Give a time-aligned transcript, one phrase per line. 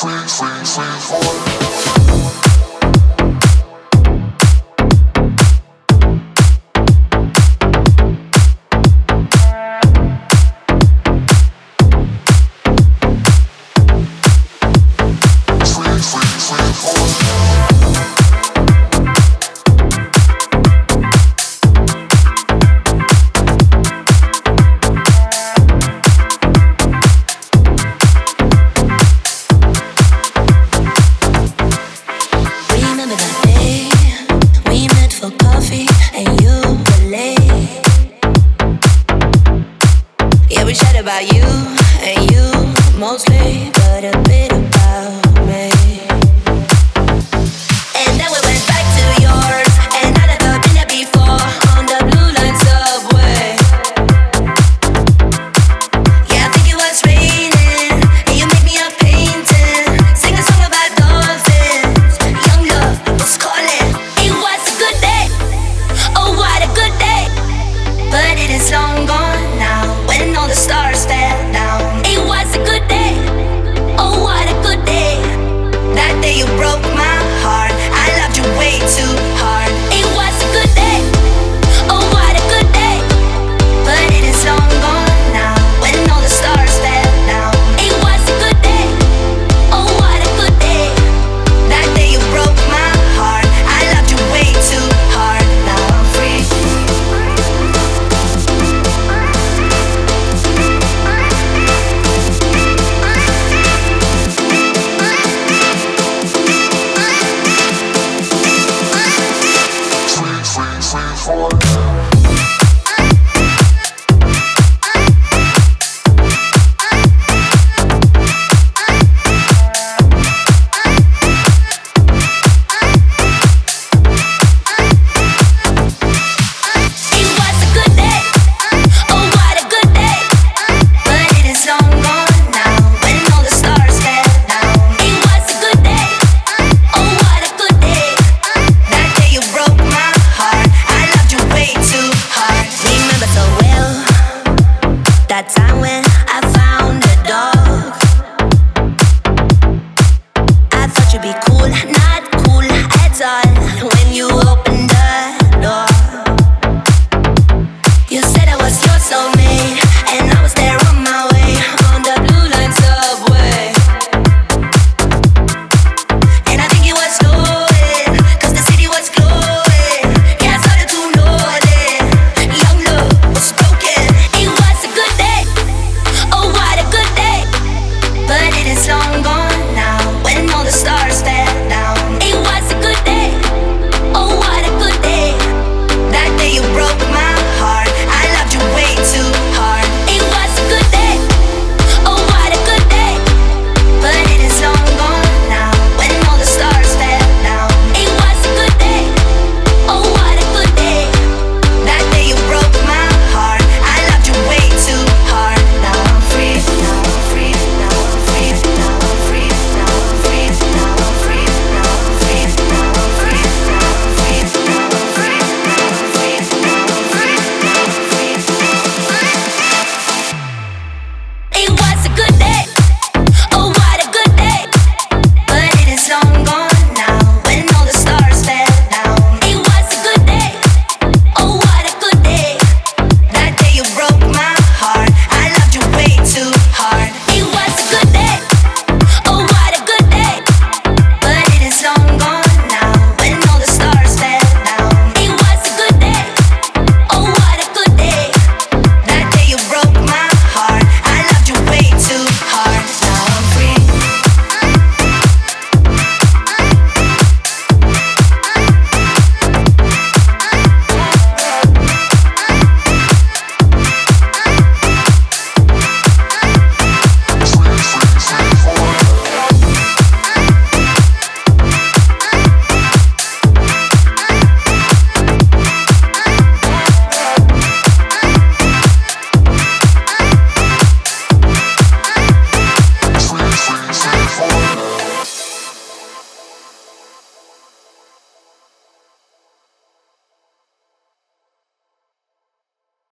[0.00, 1.67] free, free, free, free.
[40.50, 41.44] Yeah, we chat about you
[42.02, 45.27] and you mostly, but a bit about.